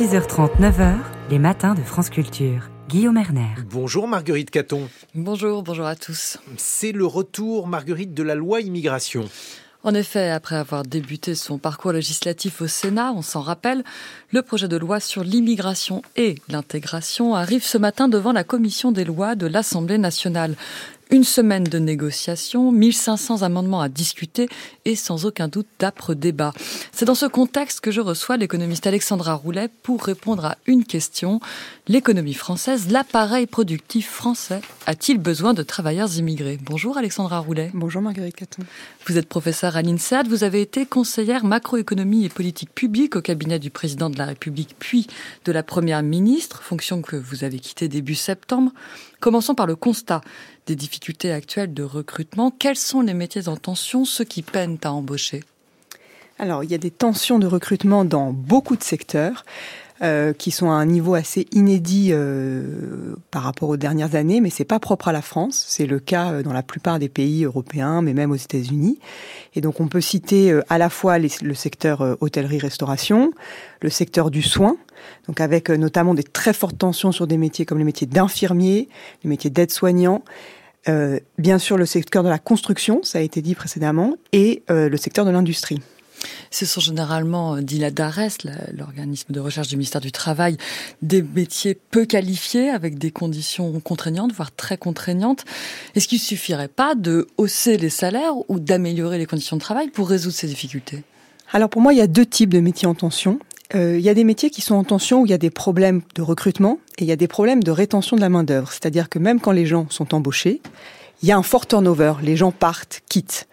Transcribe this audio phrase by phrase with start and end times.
[0.00, 0.94] 6h30, 9h,
[1.28, 2.70] les matins de France Culture.
[2.88, 3.48] Guillaume Erner.
[3.68, 4.88] Bonjour Marguerite Caton.
[5.16, 6.38] Bonjour, bonjour à tous.
[6.56, 9.28] C'est le retour, Marguerite, de la loi immigration.
[9.82, 13.82] En effet, après avoir débuté son parcours législatif au Sénat, on s'en rappelle,
[14.30, 19.04] le projet de loi sur l'immigration et l'intégration arrive ce matin devant la commission des
[19.04, 20.54] lois de l'Assemblée nationale.
[21.10, 24.46] Une semaine de négociations, 1500 amendements à discuter
[24.84, 26.52] et sans aucun doute d'âpres débats.
[26.92, 31.40] C'est dans ce contexte que je reçois l'économiste Alexandra Roulet pour répondre à une question.
[31.86, 36.58] L'économie française, l'appareil productif français, a-t-il besoin de travailleurs immigrés?
[36.62, 37.70] Bonjour Alexandra Roulet.
[37.72, 38.64] Bonjour Marguerite Caton.
[39.06, 43.58] Vous êtes professeure à l'INSEAD, vous avez été conseillère macroéconomie et politique publique au cabinet
[43.58, 45.06] du président de la République puis
[45.46, 48.72] de la première ministre, fonction que vous avez quittée début septembre.
[49.20, 50.20] Commençons par le constat
[50.66, 52.50] des difficultés actuelles de recrutement.
[52.50, 55.42] Quels sont les métiers en tension, ceux qui peinent à embaucher?
[56.38, 59.44] Alors, il y a des tensions de recrutement dans beaucoup de secteurs.
[60.00, 64.48] Euh, qui sont à un niveau assez inédit euh, par rapport aux dernières années, mais
[64.48, 65.64] c'est pas propre à la France.
[65.66, 69.00] C'est le cas euh, dans la plupart des pays européens, mais même aux États-Unis.
[69.56, 73.32] Et donc, on peut citer euh, à la fois le secteur hôtellerie-restauration,
[73.80, 74.76] le secteur du soin,
[75.26, 78.88] donc avec notamment des très fortes tensions sur des métiers comme les métiers d'infirmiers,
[79.24, 80.22] les métiers d'aide-soignants.
[80.88, 84.96] Euh, bien sûr, le secteur de la construction, ça a été dit précédemment, et le
[84.96, 85.80] secteur de l'industrie.
[86.50, 88.38] Ce sont généralement, euh, dit la DARES,
[88.76, 90.56] l'organisme de recherche du ministère du Travail,
[91.02, 95.44] des métiers peu qualifiés avec des conditions contraignantes, voire très contraignantes.
[95.94, 100.08] Est-ce qu'il suffirait pas de hausser les salaires ou d'améliorer les conditions de travail pour
[100.08, 101.02] résoudre ces difficultés?
[101.52, 103.38] Alors pour moi, il y a deux types de métiers en tension.
[103.74, 105.50] Euh, il y a des métiers qui sont en tension où il y a des
[105.50, 108.72] problèmes de recrutement et il y a des problèmes de rétention de la main d'œuvre.
[108.72, 110.60] C'est-à-dire que même quand les gens sont embauchés,
[111.22, 112.14] il y a un fort turnover.
[112.22, 113.48] Les gens partent, quittent.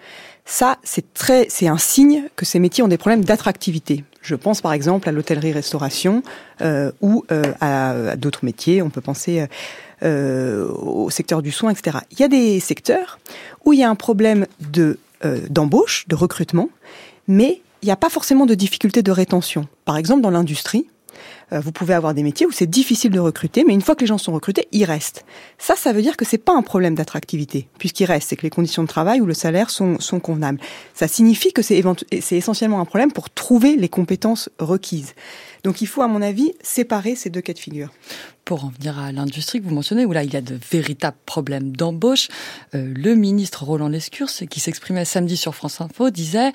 [0.46, 4.04] Ça, c'est très, c'est un signe que ces métiers ont des problèmes d'attractivité.
[4.22, 6.24] Je pense par exemple à l'hôtellerie-restauration
[6.62, 8.82] euh, ou euh, à, d'autres métiers.
[8.82, 9.48] On peut penser
[10.04, 12.00] euh, au secteur du soin, etc.
[12.12, 13.18] Il y a des secteurs
[13.64, 16.70] où il y a un problème de euh, d'embauche, de recrutement,
[17.28, 19.68] mais il n'y a pas forcément de difficulté de rétention.
[19.86, 20.95] Par exemple, dans l'industrie, euh,
[21.52, 24.08] vous pouvez avoir des métiers où c'est difficile de recruter, mais une fois que les
[24.08, 25.26] gens sont recrutés, ils restent.
[25.58, 28.50] Ça, ça veut dire que c'est pas un problème d'attractivité, puisqu'ils restent, c'est que les
[28.50, 30.60] conditions de travail ou le salaire sont, sont convenables.
[30.94, 31.84] Ça signifie que c'est
[32.32, 35.14] essentiellement un problème pour trouver les compétences requises.
[35.66, 37.90] Donc il faut, à mon avis, séparer ces deux cas de figure.
[38.46, 41.18] Pour en venir à l'industrie que vous mentionnez, où là il y a de véritables
[41.26, 42.28] problèmes d'embauche,
[42.76, 46.52] euh, le ministre Roland Lescure, qui s'exprimait samedi sur France Info, disait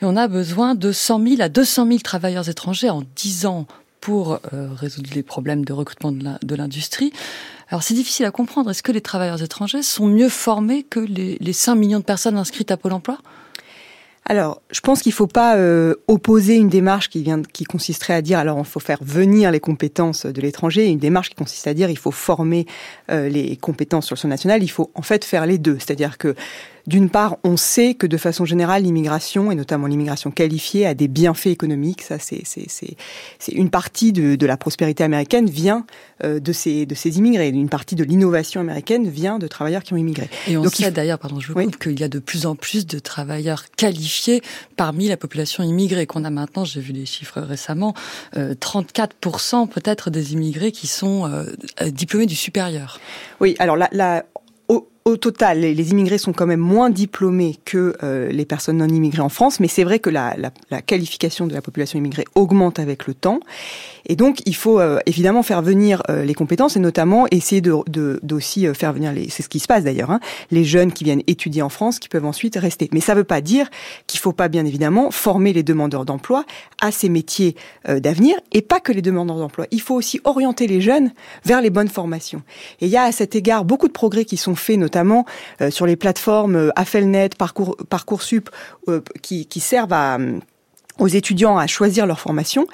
[0.00, 3.66] on a besoin de 100 000 à 200 000 travailleurs étrangers en 10 ans
[4.00, 7.12] pour euh, résoudre les problèmes de recrutement de l'industrie.
[7.68, 8.70] Alors c'est difficile à comprendre.
[8.70, 12.38] Est-ce que les travailleurs étrangers sont mieux formés que les, les 5 millions de personnes
[12.38, 13.18] inscrites à Pôle Emploi?
[14.28, 18.12] Alors, je pense qu'il ne faut pas euh, opposer une démarche qui vient, qui consisterait
[18.12, 21.68] à dire alors il faut faire venir les compétences de l'étranger, une démarche qui consiste
[21.68, 22.66] à dire il faut former
[23.08, 24.64] euh, les compétences sur le sol national.
[24.64, 26.34] Il faut en fait faire les deux, c'est-à-dire que
[26.86, 31.08] d'une part, on sait que de façon générale, l'immigration, et notamment l'immigration qualifiée, a des
[31.08, 32.02] bienfaits économiques.
[32.02, 35.84] Ça, c'est une partie de, de, la prospérité américaine vient
[36.24, 37.48] euh, de ces de ces immigrés.
[37.48, 40.28] Une partie de l'innovation américaine vient de travailleurs qui ont immigré.
[40.46, 42.54] Et on Donc, sait d'ailleurs, pardon, je vous coupe, qu'il y a de plus en
[42.54, 44.42] plus de travailleurs qualifiés
[44.76, 46.06] parmi la population immigrée.
[46.06, 47.94] Qu'on a maintenant, j'ai vu les chiffres récemment,
[48.36, 51.44] euh, 34% peut-être des immigrés qui sont euh,
[51.90, 53.00] diplômés du supérieur.
[53.40, 54.24] Oui, alors là, là
[55.06, 59.22] au total, les, immigrés sont quand même moins diplômés que euh, les personnes non immigrées
[59.22, 60.34] en France, mais c'est vrai que la,
[60.84, 63.38] qualification de la population immigrée augmente avec le temps.
[64.06, 68.18] Et donc, il faut euh, évidemment faire venir euh, les compétences et notamment essayer de,
[68.24, 69.28] d'aussi faire venir les.
[69.28, 70.10] C'est ce qui se passe d'ailleurs.
[70.10, 70.18] Hein,
[70.50, 72.88] les jeunes qui viennent étudier en France, qui peuvent ensuite rester.
[72.92, 73.70] Mais ça ne veut pas dire
[74.08, 76.44] qu'il faut pas bien évidemment former les demandeurs d'emploi
[76.80, 77.54] à ces métiers
[77.88, 79.66] d'avenir et pas que les demandeurs d'emploi.
[79.70, 81.12] Il faut aussi orienter les jeunes
[81.44, 82.42] vers les bonnes formations.
[82.80, 85.26] Et il y a à cet égard beaucoup de progrès qui sont faits, notamment notamment
[85.60, 88.48] euh, sur les plateformes euh, Affelnet, Parcours, Parcoursup,
[88.88, 89.94] euh, qui, servent
[90.98, 92.66] aux étudiants à choisir leur formation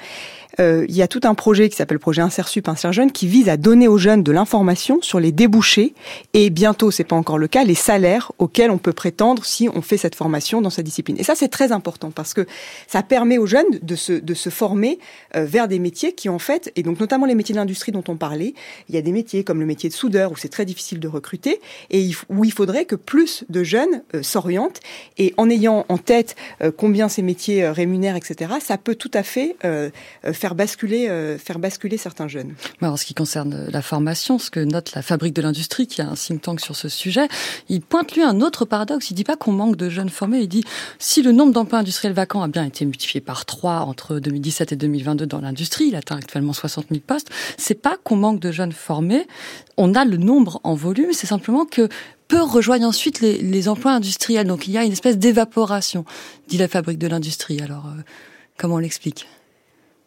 [0.59, 3.49] euh, il y a tout un projet qui s'appelle le projet Insersup Inserjeune qui vise
[3.49, 5.93] à donner aux jeunes de l'information sur les débouchés
[6.33, 9.81] et bientôt, c'est pas encore le cas, les salaires auxquels on peut prétendre si on
[9.81, 11.17] fait cette formation dans sa discipline.
[11.19, 12.45] Et ça, c'est très important parce que
[12.87, 14.99] ça permet aux jeunes de se, de se former
[15.35, 18.03] euh, vers des métiers qui, en fait, et donc notamment les métiers de l'industrie dont
[18.07, 18.53] on parlait,
[18.89, 21.07] il y a des métiers comme le métier de soudeur où c'est très difficile de
[21.07, 24.79] recruter et où il faudrait que plus de jeunes euh, s'orientent
[25.17, 29.23] et en ayant en tête euh, combien ces métiers rémunèrent, etc., ça peut tout à
[29.23, 29.89] fait euh,
[30.43, 32.53] faire basculer, faire basculer certains jeunes.
[32.81, 36.09] en ce qui concerne la formation, ce que note la Fabrique de l'Industrie, qui a
[36.09, 37.29] un think tank sur ce sujet,
[37.69, 39.09] il pointe lui un autre paradoxe.
[39.09, 40.39] Il dit pas qu'on manque de jeunes formés.
[40.39, 40.65] Il dit
[40.99, 44.75] si le nombre d'emplois industriels vacants a bien été multiplié par 3 entre 2017 et
[44.75, 48.73] 2022 dans l'industrie, il atteint actuellement 60 000 postes, c'est pas qu'on manque de jeunes
[48.73, 49.25] formés.
[49.77, 51.87] On a le nombre en volume, c'est simplement que
[52.27, 54.47] peu rejoignent ensuite les, emplois industriels.
[54.47, 56.03] Donc il y a une espèce d'évaporation,
[56.47, 57.61] dit la fabrique de l'industrie.
[57.61, 58.01] Alors, euh,
[58.57, 59.27] comment on l'explique?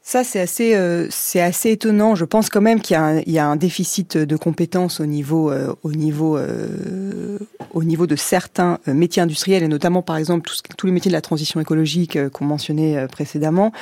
[0.09, 2.15] Ça, c'est assez, euh, c'est assez étonnant.
[2.15, 5.01] Je pense quand même qu'il y, a un, il y a un déficit de compétences
[5.01, 7.41] au niveau, euh, au niveau, euh,
[7.75, 10.49] au niveau de certains métiers industriels et notamment, par exemple,
[10.79, 13.73] tous, les métiers de la transition écologique qu'on mentionnait précédemment.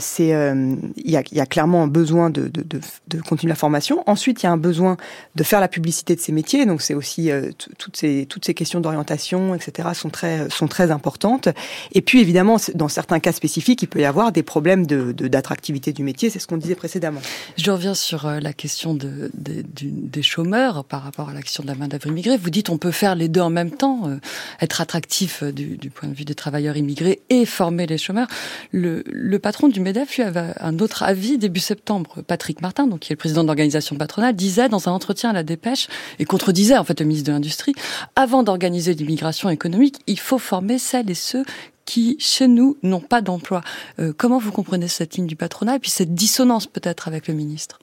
[0.00, 3.54] c'est, il y, a, y a clairement un besoin de, de, de, de, continuer la
[3.54, 4.02] formation.
[4.06, 4.96] Ensuite, il y a un besoin
[5.34, 6.64] de faire la publicité de ces métiers.
[6.64, 7.30] Donc, c'est aussi
[7.76, 11.50] toutes ces, toutes ces questions d'orientation, etc., sont très, sont très importantes.
[11.92, 15.57] Et puis, évidemment, dans certains cas spécifiques, il peut y avoir des problèmes de, d'attraction
[15.58, 17.20] activité du métier, c'est ce qu'on disait précédemment.
[17.56, 21.74] Je reviens sur euh, la question de, des chômeurs par rapport à l'action de la
[21.74, 22.36] main-d'œuvre immigrée.
[22.36, 24.18] Vous dites on peut faire les deux en même temps, euh,
[24.60, 28.28] être attractif euh, du, point de vue des travailleurs immigrés et former les chômeurs.
[28.70, 29.02] Le,
[29.38, 32.22] patron du MEDEF lui avait un autre avis début septembre.
[32.26, 35.32] Patrick Martin, donc qui est le président de l'organisation patronale, disait dans un entretien à
[35.32, 35.88] la Dépêche
[36.18, 37.74] et contredisait en fait le ministre de l'Industrie,
[38.14, 41.44] avant d'organiser l'immigration économique, il faut former celles et ceux
[41.88, 43.62] qui, chez nous, n'ont pas d'emploi.
[43.98, 47.34] Euh, comment vous comprenez cette ligne du patronat et puis cette dissonance peut-être avec le
[47.34, 47.78] ministre?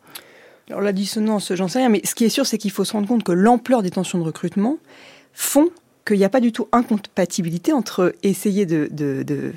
[0.69, 2.93] Alors la dissonance, j'en sais rien, mais ce qui est sûr, c'est qu'il faut se
[2.93, 4.77] rendre compte que l'ampleur des tensions de recrutement
[5.33, 5.69] font
[6.05, 9.53] qu'il n'y a pas du tout incompatibilité entre essayer de, de, de,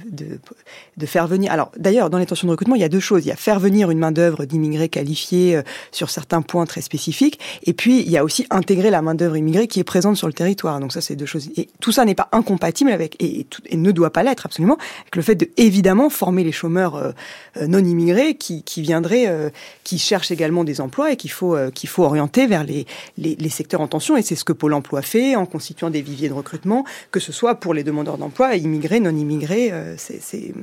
[0.96, 1.52] de, faire venir.
[1.52, 3.24] Alors d'ailleurs, dans les tensions de recrutement, il y a deux choses.
[3.24, 5.62] Il y a faire venir une main-d'œuvre d'immigrés qualifiés euh,
[5.92, 7.38] sur certains points très spécifiques.
[7.64, 10.32] Et puis, il y a aussi intégrer la main-d'œuvre immigrée qui est présente sur le
[10.32, 10.80] territoire.
[10.80, 11.50] Donc ça, c'est deux choses.
[11.56, 15.16] Et tout ça n'est pas incompatible avec, et, et, ne doit pas l'être absolument, avec
[15.16, 17.12] le fait de évidemment former les chômeurs euh,
[17.58, 19.52] euh, non immigrés qui, qui viendraient,
[19.84, 22.86] qui cherchent également des emplois et qu'il faut, qu'il faut orienter vers les,
[23.18, 24.16] les, les secteurs en tension.
[24.16, 27.32] Et c'est ce que Pôle emploi fait en constituant des viviers de recrutement, que ce
[27.32, 29.70] soit pour les demandeurs d'emploi, immigrés, non immigrés.
[29.72, 30.54] Euh, c'est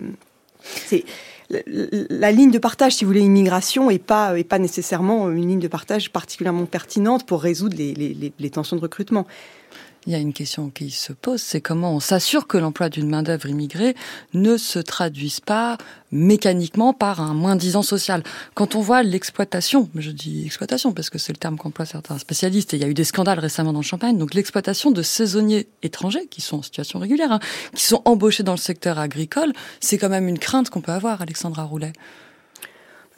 [1.50, 5.68] la ligne de partage, si vous voulez, immigration est pas pas nécessairement une ligne de
[5.68, 9.28] partage particulièrement pertinente pour résoudre les tensions de recrutement.
[10.08, 13.10] Il y a une question qui se pose, c'est comment on s'assure que l'emploi d'une
[13.10, 13.96] main-d'œuvre immigrée
[14.36, 15.80] ne se traduise pas
[16.12, 18.22] mécaniquement par un moins-disant social.
[18.54, 22.76] Quand on voit l'exploitation, je dis exploitation parce que c'est le terme qu'emploient certains spécialistes,
[22.76, 25.68] et il y a eu des scandales récemment dans le Champagne, donc l'exploitation de saisonniers
[25.82, 27.40] étrangers qui sont en situation régulière, hein,
[27.74, 31.24] qui sont embauchés dans le secteur agricole, c'est quand même une crainte qu'on peut avoir,
[31.24, 31.94] Alexandra Roulet.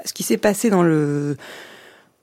[0.06, 1.36] Ce qui s'est passé dans le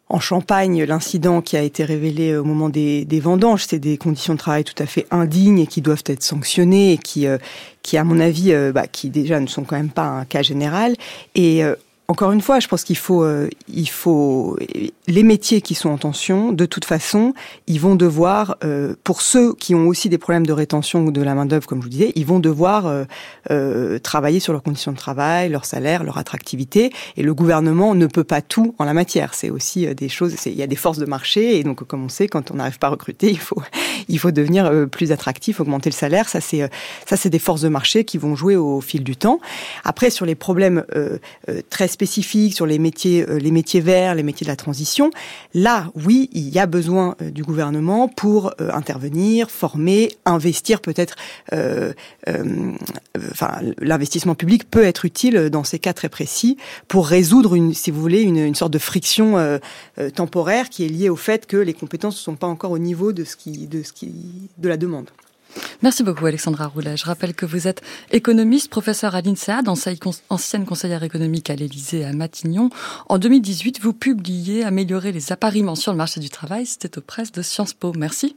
[0.09, 4.39] en Champagne, l'incident qui a été révélé au moment des, vendanges, c'est des conditions de
[4.39, 7.39] travail tout à fait indignes et qui doivent être sanctionnées et qui, euh,
[7.83, 10.43] qui à mon avis, euh, bah, qui déjà ne sont quand même pas un cas
[10.43, 10.95] général.
[11.35, 11.75] Et euh,
[12.07, 14.59] encore une fois, je pense qu'il faut, euh, il faut
[15.07, 16.53] les métiers qui sont en tension.
[16.53, 17.33] De toute façon,
[17.67, 21.23] ils vont devoir, euh, pour ceux qui ont aussi des problèmes de rétention ou de
[21.23, 23.07] la main d'œuvre, comme je vous disais, ils vont devoir
[23.51, 26.93] euh, travailler sur leurs conditions de travail, leur salaire, leur attractivité.
[27.17, 29.33] Et le gouvernement ne peut pas tout en la matière.
[29.33, 30.35] C'est aussi des choses.
[30.45, 32.79] Il y a des forces de marché, et donc comme on sait, quand on n'arrive
[32.79, 33.63] pas à recruter, il faut,
[34.09, 36.29] il faut devenir plus attractif, augmenter le salaire.
[36.29, 36.69] Ça, c'est,
[37.07, 39.41] ça, c'est des forces de marché qui vont jouer au fil du temps.
[39.85, 40.85] Après, sur les problèmes
[41.71, 45.11] très spécifiques sur les métiers, euh, les métiers verts, les métiers de la transition,
[45.55, 51.17] là, oui, il y a besoin euh, du gouvernement pour euh, intervenir, former, investir peut-être.
[53.81, 56.57] l'investissement public peut être utile dans ces cas très précis
[56.89, 59.37] pour résoudre, une, si vous voulez, une, sorte de friction
[60.15, 63.13] temporaire qui est liée au fait que les compétences ne sont pas encore au niveau
[63.13, 63.25] de
[64.63, 65.11] la demande.
[65.85, 66.97] Merci beaucoup Alexandra Roulet.
[66.97, 72.15] Je rappelle que vous êtes économiste, professeur à l'INSEAD, ancienne conseillère économique à l'Élysée à
[72.15, 72.71] Matignon.
[73.11, 76.65] En 2018, vous publiez Améliorer les appariements sur le marché du travail.
[76.65, 77.93] C'était aux presses de Sciences Po.
[77.95, 78.35] Merci.